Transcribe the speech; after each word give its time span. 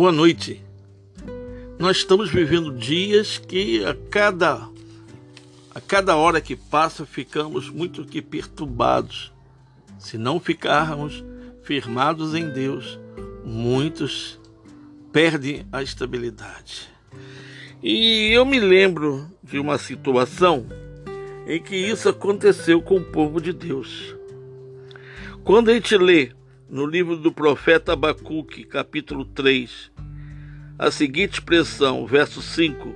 Boa 0.00 0.12
noite. 0.12 0.62
Nós 1.76 1.96
estamos 1.96 2.30
vivendo 2.30 2.70
dias 2.70 3.36
que 3.36 3.84
a 3.84 3.96
cada 4.08 4.68
a 5.74 5.80
cada 5.80 6.14
hora 6.14 6.40
que 6.40 6.54
passa 6.54 7.04
ficamos 7.04 7.68
muito 7.68 8.04
que 8.04 8.22
perturbados. 8.22 9.32
Se 9.98 10.16
não 10.16 10.38
ficarmos 10.38 11.24
firmados 11.64 12.36
em 12.36 12.48
Deus, 12.48 12.96
muitos 13.44 14.38
perdem 15.12 15.66
a 15.72 15.82
estabilidade. 15.82 16.88
E 17.82 18.30
eu 18.32 18.46
me 18.46 18.60
lembro 18.60 19.28
de 19.42 19.58
uma 19.58 19.78
situação 19.78 20.64
em 21.44 21.60
que 21.60 21.74
isso 21.74 22.08
aconteceu 22.08 22.80
com 22.80 22.98
o 22.98 23.04
povo 23.04 23.40
de 23.40 23.52
Deus. 23.52 24.14
Quando 25.42 25.72
a 25.72 25.74
gente 25.74 25.96
lê 25.98 26.37
no 26.68 26.84
livro 26.84 27.16
do 27.16 27.32
profeta 27.32 27.94
Abacuque, 27.94 28.62
capítulo 28.64 29.24
3, 29.24 29.90
a 30.78 30.90
seguinte 30.90 31.34
expressão, 31.34 32.06
verso 32.06 32.42
5: 32.42 32.94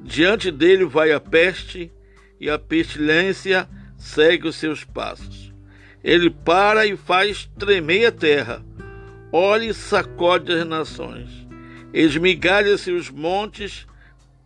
Diante 0.00 0.50
dele 0.50 0.84
vai 0.84 1.10
a 1.12 1.18
peste 1.18 1.90
e 2.40 2.48
a 2.48 2.58
pestilência 2.58 3.68
segue 3.96 4.46
os 4.46 4.56
seus 4.56 4.84
passos. 4.84 5.52
Ele 6.02 6.30
para 6.30 6.86
e 6.86 6.96
faz 6.96 7.50
tremer 7.58 8.06
a 8.06 8.12
terra, 8.12 8.64
olha 9.32 9.64
e 9.64 9.74
sacode 9.74 10.52
as 10.52 10.64
nações, 10.64 11.28
esmigalha-se 11.92 12.92
os 12.92 13.10
montes 13.10 13.84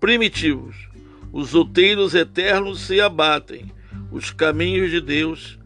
primitivos, 0.00 0.88
os 1.30 1.54
outeiros 1.54 2.14
eternos 2.14 2.80
se 2.80 3.00
abatem, 3.00 3.70
os 4.10 4.30
caminhos 4.30 4.90
de 4.90 5.00
Deus 5.00 5.58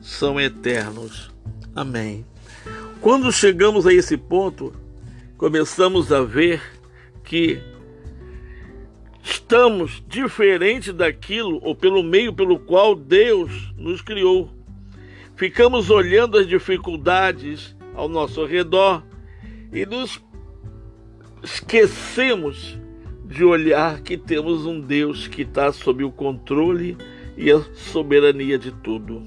são 0.00 0.40
eternos. 0.40 1.30
Amém. 1.76 2.24
Quando 3.04 3.30
chegamos 3.30 3.86
a 3.86 3.92
esse 3.92 4.16
ponto, 4.16 4.72
começamos 5.36 6.10
a 6.10 6.22
ver 6.22 6.62
que 7.22 7.60
estamos 9.22 10.02
diferente 10.08 10.90
daquilo 10.90 11.60
ou 11.62 11.76
pelo 11.76 12.02
meio 12.02 12.32
pelo 12.32 12.58
qual 12.58 12.94
Deus 12.94 13.74
nos 13.76 14.00
criou. 14.00 14.48
Ficamos 15.36 15.90
olhando 15.90 16.38
as 16.38 16.46
dificuldades 16.46 17.76
ao 17.94 18.08
nosso 18.08 18.46
redor 18.46 19.04
e 19.70 19.84
nos 19.84 20.18
esquecemos 21.42 22.78
de 23.26 23.44
olhar 23.44 24.00
que 24.00 24.16
temos 24.16 24.64
um 24.64 24.80
Deus 24.80 25.28
que 25.28 25.42
está 25.42 25.70
sob 25.72 26.04
o 26.04 26.10
controle 26.10 26.96
e 27.36 27.52
a 27.52 27.60
soberania 27.74 28.58
de 28.58 28.72
tudo. 28.72 29.22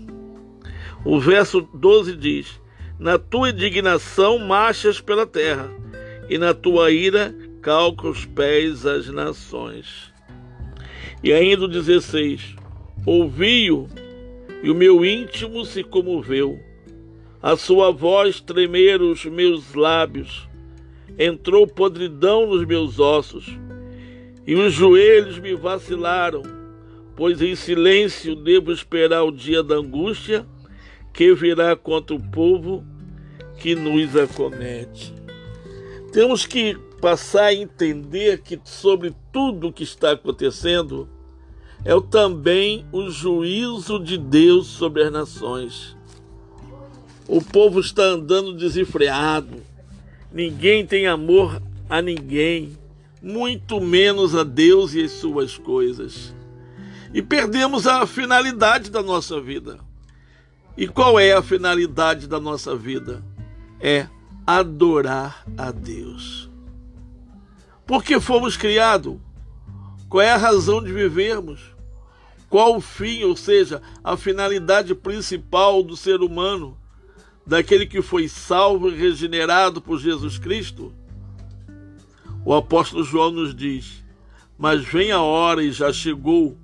O 1.05 1.19
verso 1.19 1.61
12 1.75 2.15
diz: 2.15 2.59
Na 2.99 3.19
tua 3.19 3.51
indignação 3.51 4.39
marchas 4.39 4.99
pela 4.99 5.27
terra, 5.27 5.69
e 6.27 6.37
na 6.39 6.51
tua 6.51 6.89
ira 6.89 7.33
calca 7.61 8.07
os 8.07 8.25
pés 8.25 8.87
as 8.87 9.07
nações. 9.07 10.11
E 11.23 11.31
ainda 11.31 11.65
o 11.65 11.67
16: 11.67 12.55
Ouvi-o, 13.05 13.87
e 14.63 14.71
o 14.71 14.75
meu 14.75 15.05
íntimo 15.05 15.63
se 15.63 15.83
comoveu. 15.83 16.59
A 17.39 17.55
sua 17.55 17.91
voz 17.91 18.41
tremeram 18.41 19.11
os 19.11 19.23
meus 19.25 19.75
lábios, 19.75 20.49
entrou 21.19 21.67
podridão 21.67 22.47
nos 22.47 22.65
meus 22.65 22.99
ossos, 22.99 23.45
e 24.45 24.55
os 24.55 24.73
joelhos 24.73 25.37
me 25.37 25.53
vacilaram, 25.53 26.41
pois 27.15 27.43
em 27.43 27.53
silêncio 27.53 28.35
devo 28.35 28.71
esperar 28.71 29.23
o 29.23 29.31
dia 29.31 29.61
da 29.61 29.75
angústia 29.75 30.47
que 31.17 31.33
virá 31.33 31.75
contra 31.75 32.15
o 32.15 32.21
povo 32.21 32.85
que 33.57 33.73
nos 33.73 34.15
acomete. 34.15 35.11
Temos 36.13 36.45
que 36.45 36.77
passar 37.01 37.45
a 37.45 37.53
entender 37.55 38.43
que 38.43 38.59
sobre 38.63 39.15
tudo 39.31 39.69
o 39.69 39.73
que 39.73 39.81
está 39.81 40.11
acontecendo 40.11 41.09
é 41.83 41.99
também 41.99 42.85
o 42.91 43.09
juízo 43.09 43.97
de 43.97 44.15
Deus 44.15 44.67
sobre 44.67 45.05
as 45.05 45.11
nações. 45.11 45.97
O 47.27 47.41
povo 47.41 47.79
está 47.79 48.03
andando 48.03 48.53
desenfreado, 48.53 49.57
ninguém 50.31 50.85
tem 50.85 51.07
amor 51.07 51.59
a 51.89 51.99
ninguém, 51.99 52.77
muito 53.23 53.81
menos 53.81 54.35
a 54.35 54.43
Deus 54.43 54.93
e 54.93 55.03
as 55.03 55.13
suas 55.13 55.57
coisas. 55.57 56.31
E 57.11 57.23
perdemos 57.23 57.87
a 57.87 58.05
finalidade 58.05 58.91
da 58.91 59.01
nossa 59.01 59.41
vida. 59.41 59.86
E 60.77 60.87
qual 60.87 61.19
é 61.19 61.33
a 61.33 61.41
finalidade 61.41 62.27
da 62.27 62.39
nossa 62.39 62.75
vida? 62.75 63.25
É 63.79 64.07
adorar 64.45 65.43
a 65.57 65.71
Deus. 65.71 66.51
Porque 67.87 68.19
fomos 68.19 68.55
criados? 68.55 69.17
Qual 70.07 70.21
é 70.21 70.29
a 70.29 70.37
razão 70.37 70.83
de 70.83 70.93
vivermos? 70.93 71.59
Qual 72.47 72.77
o 72.77 72.81
fim, 72.81 73.23
ou 73.23 73.35
seja, 73.35 73.81
a 74.03 74.15
finalidade 74.15 74.93
principal 74.93 75.81
do 75.81 75.97
ser 75.97 76.21
humano, 76.21 76.77
daquele 77.45 77.87
que 77.87 78.01
foi 78.01 78.27
salvo 78.27 78.89
e 78.89 78.95
regenerado 78.95 79.81
por 79.81 79.99
Jesus 79.99 80.37
Cristo? 80.37 80.93
O 82.45 82.53
apóstolo 82.53 83.03
João 83.03 83.31
nos 83.31 83.53
diz: 83.53 84.03
Mas 84.57 84.85
vem 84.85 85.11
a 85.11 85.21
hora 85.21 85.63
e 85.63 85.71
já 85.71 85.91
chegou 85.91 86.55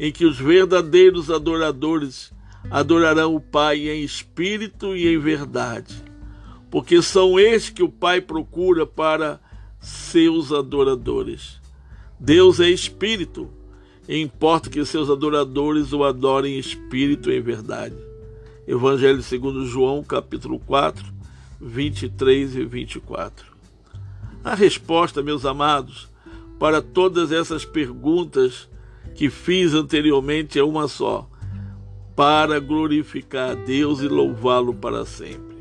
em 0.00 0.10
que 0.10 0.26
os 0.26 0.38
verdadeiros 0.38 1.30
adoradores 1.30 2.32
adorarão 2.72 3.36
o 3.36 3.40
Pai 3.40 3.86
em 3.90 4.02
espírito 4.02 4.96
e 4.96 5.06
em 5.06 5.18
verdade, 5.18 5.94
porque 6.70 7.02
são 7.02 7.38
estes 7.38 7.68
que 7.68 7.82
o 7.82 7.88
Pai 7.88 8.22
procura 8.22 8.86
para 8.86 9.38
seus 9.78 10.50
adoradores. 10.50 11.60
Deus 12.18 12.60
é 12.60 12.70
espírito, 12.70 13.50
e 14.08 14.18
importa 14.18 14.70
que 14.70 14.82
seus 14.86 15.10
adoradores 15.10 15.92
o 15.92 16.02
adorem 16.02 16.54
em 16.54 16.58
espírito 16.58 17.30
e 17.30 17.36
em 17.36 17.42
verdade. 17.42 17.96
Evangelho 18.66 19.22
segundo 19.22 19.66
João, 19.66 20.02
capítulo 20.02 20.58
4, 20.58 21.04
23 21.60 22.56
e 22.56 22.64
24. 22.64 23.52
A 24.42 24.54
resposta, 24.54 25.22
meus 25.22 25.44
amados, 25.44 26.08
para 26.58 26.80
todas 26.80 27.32
essas 27.32 27.66
perguntas 27.66 28.66
que 29.14 29.28
fiz 29.28 29.74
anteriormente 29.74 30.58
é 30.58 30.64
uma 30.64 30.88
só: 30.88 31.28
para 32.14 32.60
glorificar 32.60 33.50
a 33.50 33.54
Deus 33.54 34.00
e 34.00 34.08
louvá-lo 34.08 34.74
para 34.74 35.04
sempre. 35.04 35.56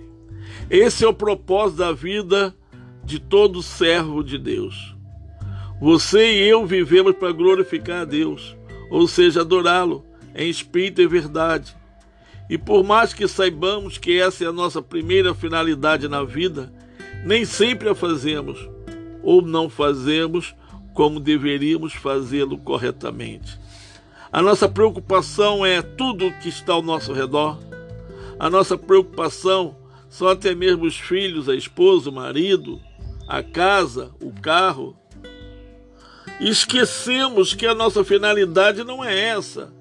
Esse 0.69 1.03
é 1.03 1.07
o 1.07 1.13
propósito 1.13 1.79
da 1.79 1.91
vida 1.91 2.55
de 3.03 3.19
todo 3.19 3.61
servo 3.61 4.23
de 4.23 4.37
Deus. 4.37 4.95
Você 5.81 6.33
e 6.33 6.47
eu 6.47 6.65
vivemos 6.65 7.15
para 7.15 7.31
glorificar 7.31 8.01
a 8.01 8.05
Deus, 8.05 8.55
ou 8.89 9.07
seja, 9.07 9.41
adorá-lo 9.41 10.05
em 10.35 10.49
espírito 10.49 11.01
e 11.01 11.07
verdade. 11.07 11.75
E 12.49 12.57
por 12.57 12.83
mais 12.83 13.13
que 13.13 13.27
saibamos 13.27 13.97
que 13.97 14.19
essa 14.19 14.43
é 14.43 14.47
a 14.47 14.53
nossa 14.53 14.81
primeira 14.81 15.33
finalidade 15.33 16.07
na 16.07 16.23
vida, 16.23 16.71
nem 17.25 17.45
sempre 17.45 17.89
a 17.89 17.95
fazemos 17.95 18.69
ou 19.23 19.41
não 19.41 19.69
fazemos 19.69 20.55
como 20.93 21.19
deveríamos 21.19 21.93
fazê-lo 21.93 22.57
corretamente. 22.57 23.59
A 24.31 24.41
nossa 24.41 24.69
preocupação 24.69 25.65
é 25.65 25.81
tudo 25.81 26.27
o 26.27 26.39
que 26.39 26.47
está 26.47 26.71
ao 26.71 26.81
nosso 26.81 27.11
redor. 27.11 27.59
A 28.39 28.49
nossa 28.49 28.77
preocupação 28.77 29.75
são 30.09 30.27
até 30.27 30.55
mesmo 30.55 30.85
os 30.85 30.97
filhos, 30.97 31.49
a 31.49 31.55
esposa, 31.55 32.09
o 32.09 32.13
marido, 32.13 32.79
a 33.27 33.43
casa, 33.43 34.11
o 34.21 34.31
carro. 34.31 34.95
Esquecemos 36.39 37.53
que 37.53 37.67
a 37.67 37.75
nossa 37.75 38.05
finalidade 38.05 38.85
não 38.85 39.03
é 39.03 39.19
essa. 39.19 39.73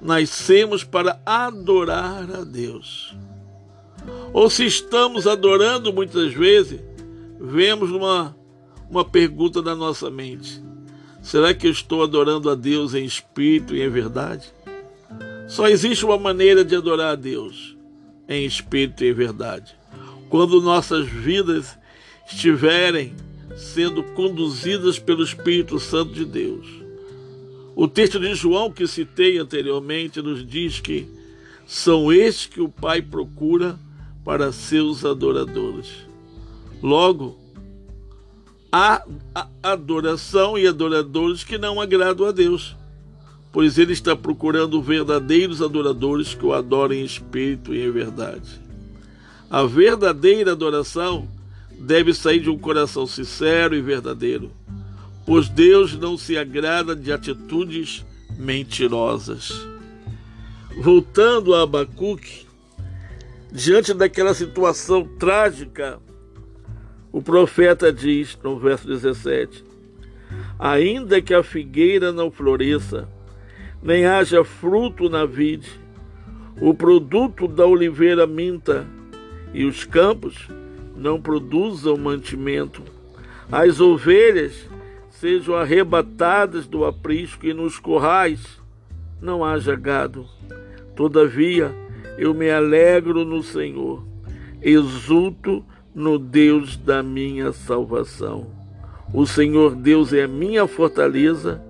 Nascemos 0.00 0.84
para 0.84 1.20
adorar 1.26 2.30
a 2.30 2.44
Deus. 2.44 3.16
Ou 4.32 4.48
se 4.48 4.64
estamos 4.66 5.26
adorando 5.26 5.92
muitas 5.92 6.32
vezes, 6.32 6.80
vemos 7.40 7.90
uma, 7.90 8.36
uma 8.88 9.04
pergunta 9.04 9.60
na 9.60 9.74
nossa 9.74 10.08
mente: 10.08 10.62
Será 11.28 11.52
que 11.52 11.66
eu 11.66 11.70
estou 11.70 12.02
adorando 12.02 12.48
a 12.48 12.54
Deus 12.54 12.94
em 12.94 13.04
espírito 13.04 13.76
e 13.76 13.82
em 13.82 13.90
verdade? 13.90 14.50
Só 15.46 15.68
existe 15.68 16.02
uma 16.06 16.16
maneira 16.16 16.64
de 16.64 16.74
adorar 16.74 17.12
a 17.12 17.14
Deus 17.14 17.76
em 18.26 18.46
espírito 18.46 19.04
e 19.04 19.10
em 19.10 19.12
verdade. 19.12 19.76
Quando 20.30 20.58
nossas 20.62 21.06
vidas 21.06 21.76
estiverem 22.26 23.14
sendo 23.58 24.02
conduzidas 24.02 24.98
pelo 24.98 25.22
Espírito 25.22 25.78
Santo 25.78 26.14
de 26.14 26.24
Deus. 26.24 26.66
O 27.76 27.86
texto 27.86 28.18
de 28.18 28.34
João 28.34 28.72
que 28.72 28.86
citei 28.86 29.36
anteriormente 29.36 30.22
nos 30.22 30.42
diz 30.46 30.80
que 30.80 31.06
são 31.66 32.10
estes 32.10 32.46
que 32.46 32.62
o 32.62 32.70
Pai 32.70 33.02
procura 33.02 33.78
para 34.24 34.50
seus 34.50 35.04
adoradores. 35.04 35.90
Logo, 36.82 37.38
há 38.70 39.02
adoração 39.62 40.58
e 40.58 40.66
adoradores 40.66 41.42
que 41.42 41.58
não 41.58 41.80
agradam 41.80 42.26
a 42.26 42.32
Deus, 42.32 42.76
pois 43.52 43.78
ele 43.78 43.92
está 43.92 44.14
procurando 44.14 44.82
verdadeiros 44.82 45.62
adoradores 45.62 46.34
que 46.34 46.44
o 46.44 46.52
adorem 46.52 47.00
em 47.00 47.04
espírito 47.04 47.74
e 47.74 47.82
em 47.82 47.90
verdade. 47.90 48.60
A 49.50 49.64
verdadeira 49.64 50.52
adoração 50.52 51.26
deve 51.78 52.12
sair 52.12 52.40
de 52.40 52.50
um 52.50 52.58
coração 52.58 53.06
sincero 53.06 53.74
e 53.74 53.80
verdadeiro, 53.80 54.50
pois 55.24 55.48
Deus 55.48 55.96
não 55.96 56.18
se 56.18 56.36
agrada 56.36 56.94
de 56.94 57.10
atitudes 57.10 58.04
mentirosas. 58.36 59.52
Voltando 60.80 61.54
a 61.54 61.62
Abacuque, 61.62 62.46
diante 63.50 63.94
daquela 63.94 64.34
situação 64.34 65.04
trágica, 65.18 65.98
o 67.12 67.22
profeta 67.22 67.92
diz 67.92 68.38
no 68.42 68.58
verso 68.58 68.86
17: 68.86 69.64
Ainda 70.58 71.22
que 71.22 71.32
a 71.32 71.42
figueira 71.42 72.12
não 72.12 72.30
floresça, 72.30 73.08
nem 73.82 74.06
haja 74.06 74.44
fruto 74.44 75.08
na 75.08 75.24
vide, 75.24 75.70
o 76.60 76.74
produto 76.74 77.46
da 77.46 77.64
oliveira 77.64 78.26
minta, 78.26 78.86
e 79.54 79.64
os 79.64 79.84
campos 79.84 80.48
não 80.96 81.20
produzam 81.20 81.96
mantimento, 81.96 82.82
as 83.50 83.80
ovelhas 83.80 84.68
sejam 85.08 85.54
arrebatadas 85.56 86.66
do 86.66 86.84
aprisco 86.84 87.46
e 87.46 87.54
nos 87.54 87.78
corrais 87.78 88.60
não 89.20 89.44
haja 89.44 89.74
gado. 89.74 90.26
Todavia, 90.94 91.74
eu 92.16 92.34
me 92.34 92.50
alegro 92.50 93.24
no 93.24 93.42
Senhor, 93.42 94.04
exulto 94.60 95.64
no 95.98 96.16
Deus 96.16 96.76
da 96.76 97.02
minha 97.02 97.52
salvação. 97.52 98.46
O 99.12 99.26
Senhor 99.26 99.74
Deus 99.74 100.12
é 100.12 100.28
minha 100.28 100.68
fortaleza 100.68 101.60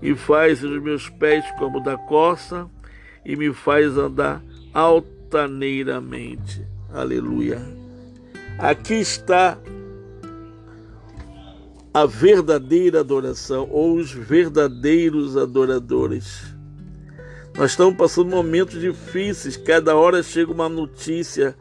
e 0.00 0.14
faz 0.14 0.62
os 0.62 0.80
meus 0.80 1.08
pés 1.08 1.44
como 1.58 1.82
da 1.82 1.96
corça 1.96 2.70
e 3.24 3.34
me 3.34 3.52
faz 3.52 3.98
andar 3.98 4.40
altaneiramente. 4.72 6.64
Aleluia. 6.94 7.60
Aqui 8.56 8.94
está 8.94 9.58
a 11.92 12.06
verdadeira 12.06 13.00
adoração 13.00 13.68
ou 13.68 13.96
os 13.96 14.12
verdadeiros 14.12 15.36
adoradores. 15.36 16.54
Nós 17.58 17.72
estamos 17.72 17.96
passando 17.96 18.30
momentos 18.30 18.80
difíceis, 18.80 19.56
cada 19.56 19.96
hora 19.96 20.22
chega 20.22 20.52
uma 20.52 20.68
notícia 20.68 21.56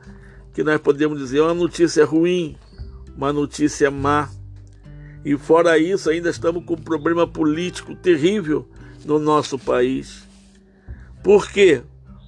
que 0.55 0.63
nós 0.63 0.79
podemos 0.79 1.19
dizer 1.19 1.41
uma 1.41 1.53
notícia 1.53 2.05
ruim, 2.05 2.55
uma 3.13 3.33
notícia 3.33 3.91
má. 3.91 4.29
E 5.25 5.37
fora 5.37 5.77
isso, 5.77 6.09
ainda 6.09 6.29
estamos 6.29 6.63
com 6.63 6.75
um 6.75 6.81
problema 6.81 7.27
político 7.27 7.93
terrível 7.93 8.65
no 9.03 9.19
nosso 9.19 9.59
país. 9.59 10.25
Por 11.21 11.51
quê? 11.51 11.81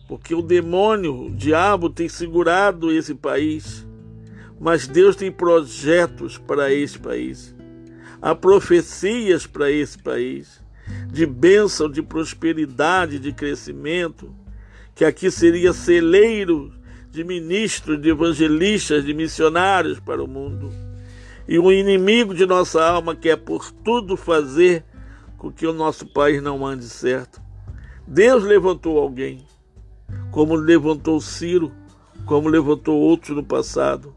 Porque 0.09 0.35
o 0.35 0.41
demônio, 0.41 1.27
o 1.27 1.33
diabo, 1.33 1.89
tem 1.89 2.09
segurado 2.09 2.91
esse 2.91 3.15
país. 3.15 3.87
Mas 4.59 4.87
Deus 4.87 5.15
tem 5.15 5.31
projetos 5.31 6.37
para 6.37 6.73
esse 6.73 6.99
país. 6.99 7.55
Há 8.21 8.35
profecias 8.35 9.47
para 9.47 9.71
esse 9.71 9.97
país 9.97 10.61
de 11.09 11.25
bênção, 11.25 11.89
de 11.89 12.01
prosperidade, 12.01 13.19
de 13.19 13.31
crescimento, 13.31 14.35
que 14.93 15.05
aqui 15.05 15.31
seria 15.31 15.71
celeiro 15.71 16.73
de 17.11 17.23
ministros, 17.23 18.01
de 18.01 18.09
evangelistas, 18.09 19.03
de 19.03 19.13
missionários 19.13 19.99
para 19.99 20.23
o 20.23 20.27
mundo. 20.27 20.71
E 21.47 21.57
o 21.57 21.71
inimigo 21.71 22.33
de 22.33 22.45
nossa 22.45 22.83
alma 22.83 23.15
quer 23.15 23.37
por 23.37 23.71
tudo 23.71 24.17
fazer 24.17 24.83
com 25.37 25.51
que 25.51 25.65
o 25.65 25.73
nosso 25.73 26.05
país 26.05 26.41
não 26.41 26.65
ande 26.65 26.85
certo. 26.85 27.41
Deus 28.05 28.43
levantou 28.43 28.97
alguém, 28.97 29.45
como 30.31 30.55
levantou 30.55 31.19
Ciro, 31.19 31.71
como 32.25 32.49
levantou 32.49 32.99
outros 32.99 33.35
no 33.35 33.43
passado, 33.43 34.13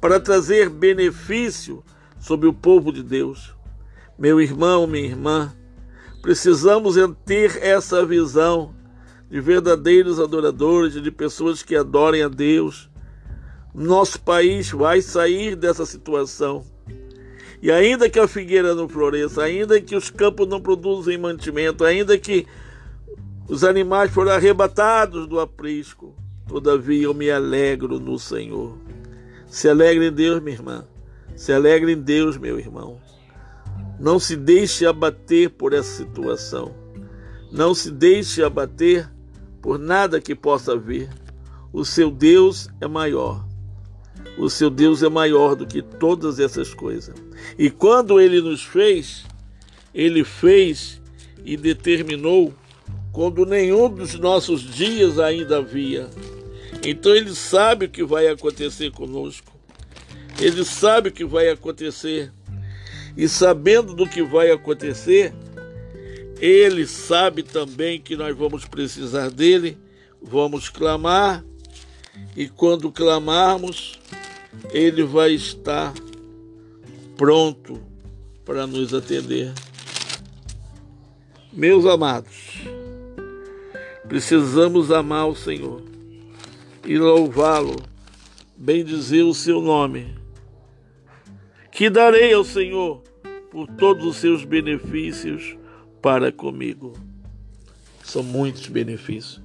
para 0.00 0.20
trazer 0.20 0.68
benefício 0.68 1.82
sobre 2.18 2.48
o 2.48 2.52
povo 2.52 2.92
de 2.92 3.02
Deus. 3.02 3.54
Meu 4.18 4.40
irmão, 4.40 4.86
minha 4.86 5.06
irmã, 5.06 5.52
precisamos 6.22 6.96
ter 7.24 7.58
essa 7.62 8.04
visão 8.04 8.75
de 9.30 9.40
verdadeiros 9.40 10.20
adoradores, 10.20 10.94
de 10.94 11.10
pessoas 11.10 11.62
que 11.62 11.74
adorem 11.74 12.22
a 12.22 12.28
Deus. 12.28 12.88
Nosso 13.74 14.20
país 14.20 14.70
vai 14.70 15.02
sair 15.02 15.56
dessa 15.56 15.84
situação. 15.84 16.64
E 17.60 17.70
ainda 17.70 18.08
que 18.08 18.18
a 18.18 18.28
figueira 18.28 18.74
não 18.74 18.88
floresça, 18.88 19.42
ainda 19.42 19.80
que 19.80 19.96
os 19.96 20.10
campos 20.10 20.46
não 20.46 20.60
produzam 20.60 21.18
mantimento, 21.18 21.84
ainda 21.84 22.16
que 22.16 22.46
os 23.48 23.64
animais 23.64 24.10
foram 24.10 24.32
arrebatados 24.32 25.26
do 25.26 25.40
aprisco, 25.40 26.14
todavia 26.46 27.04
eu 27.04 27.14
me 27.14 27.30
alegro 27.30 27.98
no 27.98 28.18
Senhor. 28.18 28.78
Se 29.46 29.68
alegre 29.68 30.08
em 30.08 30.12
Deus, 30.12 30.42
minha 30.42 30.56
irmã. 30.56 30.84
Se 31.34 31.52
alegre 31.52 31.92
em 31.92 32.00
Deus, 32.00 32.36
meu 32.36 32.58
irmão. 32.58 33.00
Não 33.98 34.18
se 34.18 34.36
deixe 34.36 34.84
abater 34.84 35.50
por 35.50 35.72
essa 35.72 36.04
situação. 36.04 36.74
Não 37.50 37.74
se 37.74 37.90
deixe 37.90 38.42
abater 38.42 39.08
por 39.66 39.80
nada 39.80 40.20
que 40.20 40.32
possa 40.32 40.78
vir. 40.78 41.10
O 41.72 41.84
seu 41.84 42.08
Deus 42.08 42.68
é 42.80 42.86
maior. 42.86 43.44
O 44.38 44.48
seu 44.48 44.70
Deus 44.70 45.02
é 45.02 45.08
maior 45.08 45.56
do 45.56 45.66
que 45.66 45.82
todas 45.82 46.38
essas 46.38 46.72
coisas. 46.72 47.16
E 47.58 47.68
quando 47.68 48.20
ele 48.20 48.40
nos 48.40 48.62
fez, 48.62 49.24
ele 49.92 50.22
fez 50.22 51.02
e 51.44 51.56
determinou 51.56 52.54
quando 53.10 53.44
nenhum 53.44 53.88
dos 53.88 54.14
nossos 54.14 54.62
dias 54.62 55.18
ainda 55.18 55.58
havia. 55.58 56.08
Então 56.84 57.12
ele 57.12 57.34
sabe 57.34 57.86
o 57.86 57.90
que 57.90 58.04
vai 58.04 58.28
acontecer 58.28 58.92
conosco. 58.92 59.52
Ele 60.40 60.64
sabe 60.64 61.08
o 61.08 61.12
que 61.12 61.24
vai 61.24 61.48
acontecer. 61.48 62.32
E 63.16 63.28
sabendo 63.28 63.94
do 63.94 64.08
que 64.08 64.22
vai 64.22 64.48
acontecer, 64.52 65.34
ele 66.40 66.86
sabe 66.86 67.42
também 67.42 68.00
que 68.00 68.16
nós 68.16 68.36
vamos 68.36 68.64
precisar 68.64 69.30
dele, 69.30 69.78
vamos 70.20 70.68
clamar, 70.68 71.44
e 72.36 72.48
quando 72.48 72.90
clamarmos, 72.90 73.98
ele 74.70 75.02
vai 75.02 75.32
estar 75.32 75.92
pronto 77.16 77.80
para 78.44 78.66
nos 78.66 78.94
atender. 78.94 79.52
Meus 81.52 81.86
amados, 81.86 82.62
precisamos 84.08 84.90
amar 84.90 85.28
o 85.28 85.34
Senhor 85.34 85.82
e 86.84 86.98
louvá-lo, 86.98 87.76
bendizer 88.56 89.24
o 89.24 89.34
seu 89.34 89.60
nome 89.60 90.16
que 91.76 91.90
darei 91.90 92.32
ao 92.32 92.42
Senhor 92.42 93.02
por 93.50 93.66
todos 93.66 94.06
os 94.06 94.16
seus 94.16 94.46
benefícios 94.46 95.58
para 96.06 96.30
comigo. 96.30 96.92
São 98.04 98.22
muitos 98.22 98.68
benefícios. 98.68 99.42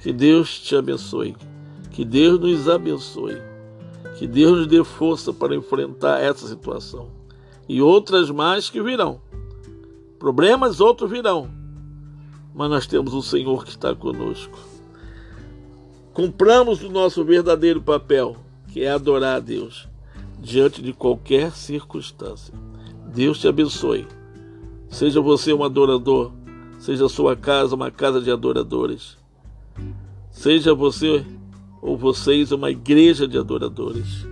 Que 0.00 0.12
Deus 0.12 0.60
te 0.60 0.76
abençoe. 0.76 1.34
Que 1.90 2.04
Deus 2.04 2.38
nos 2.38 2.68
abençoe. 2.68 3.36
Que 4.16 4.24
Deus 4.24 4.58
nos 4.58 4.66
dê 4.68 4.84
força 4.84 5.32
para 5.32 5.56
enfrentar 5.56 6.20
essa 6.20 6.46
situação. 6.46 7.10
E 7.68 7.82
outras 7.82 8.30
mais 8.30 8.70
que 8.70 8.80
virão. 8.80 9.20
Problemas 10.16 10.80
outros 10.80 11.10
virão. 11.10 11.50
Mas 12.54 12.70
nós 12.70 12.86
temos 12.86 13.12
o 13.12 13.20
Senhor 13.20 13.64
que 13.64 13.70
está 13.70 13.92
conosco. 13.92 14.56
Compramos 16.12 16.80
o 16.84 16.90
nosso 16.90 17.24
verdadeiro 17.24 17.82
papel, 17.82 18.36
que 18.68 18.84
é 18.84 18.90
adorar 18.92 19.38
a 19.38 19.40
Deus 19.40 19.88
diante 20.38 20.80
de 20.80 20.92
qualquer 20.92 21.50
circunstância. 21.50 22.54
Deus 23.12 23.40
te 23.40 23.48
abençoe. 23.48 24.06
Seja 24.94 25.20
você 25.20 25.52
um 25.52 25.64
adorador, 25.64 26.30
seja 26.78 27.08
sua 27.08 27.34
casa 27.34 27.74
uma 27.74 27.90
casa 27.90 28.20
de 28.20 28.30
adoradores. 28.30 29.18
Seja 30.30 30.72
você 30.72 31.26
ou 31.82 31.98
vocês 31.98 32.52
uma 32.52 32.70
igreja 32.70 33.26
de 33.26 33.36
adoradores. 33.36 34.24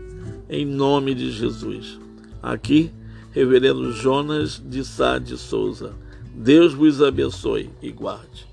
Em 0.48 0.64
nome 0.64 1.16
de 1.16 1.32
Jesus. 1.32 1.98
Aqui, 2.40 2.92
Reverendo 3.32 3.90
Jonas 3.90 4.62
de 4.64 4.84
Sá 4.84 5.18
de 5.18 5.36
Souza. 5.36 5.94
Deus 6.32 6.74
vos 6.74 7.02
abençoe 7.02 7.68
e 7.82 7.90
guarde. 7.90 8.46